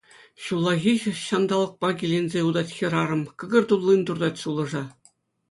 [0.43, 4.83] Ҫуллахи ҫанталӑкпа киленсе утать хӗрарӑм, кӑкӑр туллин туртать сывлӑша.